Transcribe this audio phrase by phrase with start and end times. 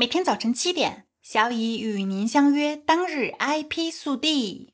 [0.00, 2.74] 每天早晨七点，小乙与您相约。
[2.74, 4.72] 当日 IP 速递。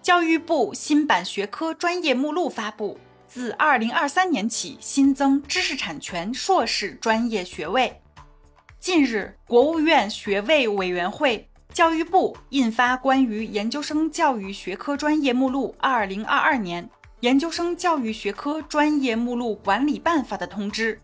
[0.00, 8.00] 教育部新版学科专业目录发布，自二零二三年起新增知识产权硕士专业学位。
[8.78, 21.00] 近日，国务院学位委员会、教育部印发《关于研究生教育学科专业目录（二零二二年研究生教育学科专业目录管理办法）》的通知。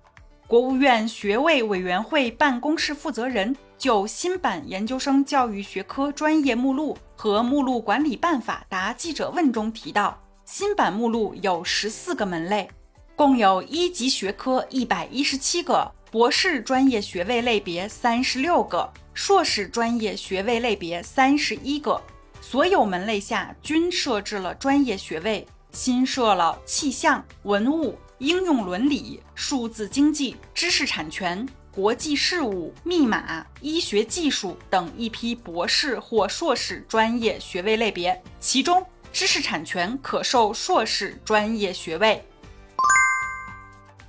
[0.51, 12.69] 国务院学位委员会办公室负责人就新版研究生教育学科专业目录和目录管理办法答记者问中提到，新版目录有十四个门类，
[13.15, 22.03] 共有一级学科一百一十七个，博士专业学位类别三十六个，硕士专业学位类别三十一个，
[22.41, 27.97] 所有门类下均设置了专业学位，新设了气象、文物。
[28.21, 42.23] 应用伦理、数字经济、知识产权、国际事务、密码、医学技术等一批博士或硕士专业学位类别，其中知识产权可授硕士专业学位。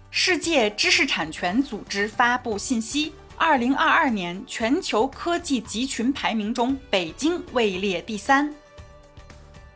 [0.09, 8.53] 世界知识产权组织发布信息：二零二二年全球科技集群排名中，北京位列第三。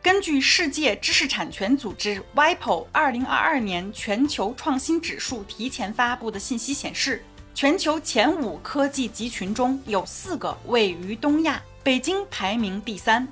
[0.06, 7.24] 根据世界知识产权组织 WIPO 二零二二年全球创新指数提前发布的信息显示，
[7.56, 13.26] 全球前五科技集群中有四个位于东亚，北京排名第三。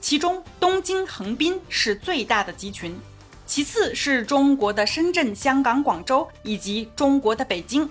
[0.00, 2.98] 其中，东京横滨是最大的集群，
[3.46, 7.88] 其次是中国的深圳、香港、广州以及中国的北京，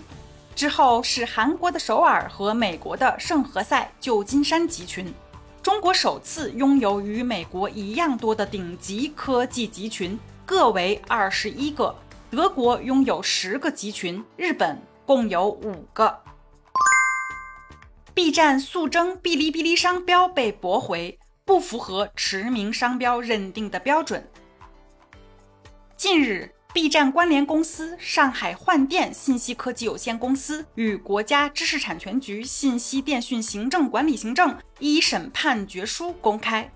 [0.54, 5.10] 之后是韩国的首尔和美国的圣何塞、旧金山集群。
[5.62, 11.94] 中国首次拥有与美国一样多的顶级科技集群，各为二十一个。
[12.32, 16.22] 德国拥有十个集群，日本共有五个。
[18.14, 24.30] B 站速征哔哩哔哩商标被驳回，不符合驰名商标认定的标准。
[25.98, 26.54] 近日。
[26.72, 36.72] B 站关联公司上海幻电信息科技有限公司与国家知识产权局信息电讯行政管理行政一审判决书公开。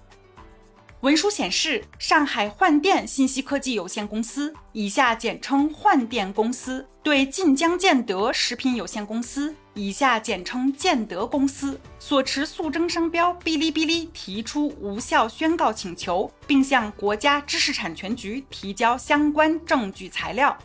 [1.04, 20.58] 文书显示，上海幻电信息科技有限公司（以下简称幻电公司）对晋江建德食品有限公司（以下简称建德公司）所持诉争商标哔哩哔哩提出无效宣告请求，并向国家知识产权局提交相关证据材料。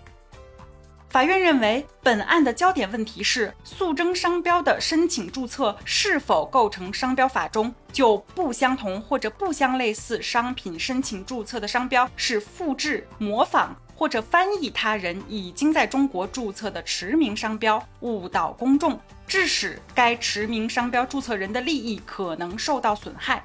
[1.11, 23.43] 法院认为，本案的焦点问题是诉争商标的申请注册是否构成商标法中就不相同或者不相类似商品申请注册的商标是复制、模仿或者翻译他人已经在中国注册的驰名商标，误导公众，致使该驰名商标注册人的利益可能受到损害。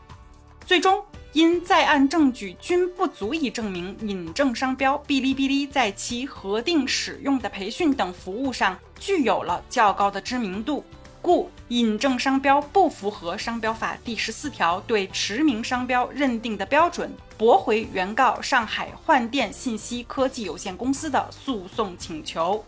[0.65, 1.03] 最终。
[1.33, 10.85] 因在案证据均不足以证明引证商标哔哩哔哩在其核定使用的培训等服务上具有了较高的知名度，
[11.23, 22.63] 故引证商标不符合商标法第十四条对驰名商标认定的标准，驳回原告上海幻电信息科技有限公司的诉讼请求。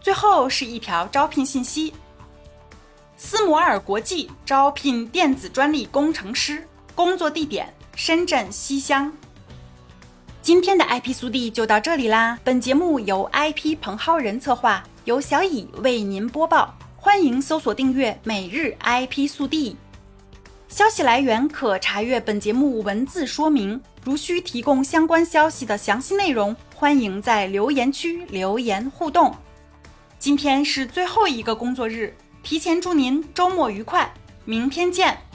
[0.00, 1.92] 最后是一条招聘信息。
[3.22, 9.12] 斯摩尔国际招聘电子专利工程师，工作地点深圳西乡。
[10.40, 12.38] 今天的 IP 速递就到这里啦。
[12.42, 16.74] 本节目由 IP 彭浩人策划，由小乙为您播报。
[16.96, 19.76] 欢迎搜索订阅每日 IP 速递。
[20.68, 23.78] 消息来源可查阅本节目文字说明。
[24.02, 29.36] 如需提供相关消息的详细内容，欢迎在留言区留言互动。
[30.18, 32.16] 今天是最后一个工作日。
[32.42, 34.12] 提前祝您周末愉快，
[34.44, 35.29] 明天见。